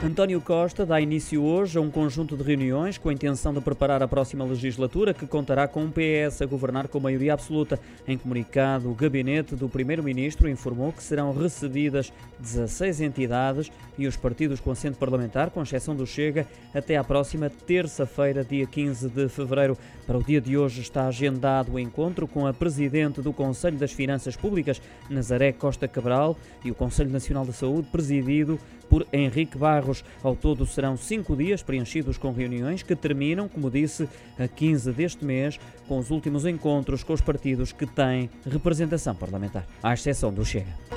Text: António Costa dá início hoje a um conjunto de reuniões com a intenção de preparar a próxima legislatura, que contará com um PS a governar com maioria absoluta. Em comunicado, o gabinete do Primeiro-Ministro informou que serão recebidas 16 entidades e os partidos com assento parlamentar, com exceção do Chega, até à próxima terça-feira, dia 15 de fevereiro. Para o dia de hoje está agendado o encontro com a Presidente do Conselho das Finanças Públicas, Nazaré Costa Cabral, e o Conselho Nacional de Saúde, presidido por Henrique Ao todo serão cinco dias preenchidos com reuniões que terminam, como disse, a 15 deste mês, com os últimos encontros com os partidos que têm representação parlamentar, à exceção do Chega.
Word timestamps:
António 0.00 0.40
Costa 0.40 0.86
dá 0.86 1.00
início 1.00 1.42
hoje 1.42 1.76
a 1.76 1.80
um 1.80 1.90
conjunto 1.90 2.36
de 2.36 2.44
reuniões 2.44 2.96
com 2.96 3.08
a 3.08 3.12
intenção 3.12 3.52
de 3.52 3.60
preparar 3.60 4.00
a 4.00 4.06
próxima 4.06 4.44
legislatura, 4.44 5.12
que 5.12 5.26
contará 5.26 5.66
com 5.66 5.82
um 5.82 5.90
PS 5.90 6.40
a 6.40 6.46
governar 6.46 6.86
com 6.86 7.00
maioria 7.00 7.32
absoluta. 7.32 7.80
Em 8.06 8.16
comunicado, 8.16 8.88
o 8.88 8.94
gabinete 8.94 9.56
do 9.56 9.68
Primeiro-Ministro 9.68 10.48
informou 10.48 10.92
que 10.92 11.02
serão 11.02 11.32
recebidas 11.32 12.12
16 12.38 13.00
entidades 13.00 13.72
e 13.98 14.06
os 14.06 14.16
partidos 14.16 14.60
com 14.60 14.70
assento 14.70 14.98
parlamentar, 14.98 15.50
com 15.50 15.62
exceção 15.62 15.96
do 15.96 16.06
Chega, 16.06 16.46
até 16.72 16.96
à 16.96 17.02
próxima 17.02 17.50
terça-feira, 17.50 18.44
dia 18.44 18.68
15 18.68 19.08
de 19.08 19.28
fevereiro. 19.28 19.76
Para 20.06 20.16
o 20.16 20.22
dia 20.22 20.40
de 20.40 20.56
hoje 20.56 20.80
está 20.80 21.08
agendado 21.08 21.72
o 21.72 21.78
encontro 21.78 22.28
com 22.28 22.46
a 22.46 22.54
Presidente 22.54 23.20
do 23.20 23.32
Conselho 23.32 23.76
das 23.76 23.90
Finanças 23.90 24.36
Públicas, 24.36 24.80
Nazaré 25.10 25.50
Costa 25.50 25.88
Cabral, 25.88 26.36
e 26.64 26.70
o 26.70 26.74
Conselho 26.74 27.10
Nacional 27.10 27.44
de 27.44 27.52
Saúde, 27.52 27.88
presidido 27.90 28.60
por 28.88 29.06
Henrique 29.12 29.58
Ao 30.22 30.34
todo 30.34 30.66
serão 30.66 30.96
cinco 30.96 31.36
dias 31.36 31.62
preenchidos 31.62 32.18
com 32.18 32.32
reuniões 32.32 32.82
que 32.82 32.94
terminam, 32.96 33.48
como 33.48 33.70
disse, 33.70 34.08
a 34.38 34.46
15 34.46 34.92
deste 34.92 35.24
mês, 35.24 35.58
com 35.86 35.98
os 35.98 36.10
últimos 36.10 36.46
encontros 36.46 37.02
com 37.02 37.12
os 37.12 37.20
partidos 37.20 37.72
que 37.72 37.86
têm 37.86 38.30
representação 38.44 39.14
parlamentar, 39.14 39.66
à 39.82 39.94
exceção 39.94 40.32
do 40.32 40.44
Chega. 40.44 40.87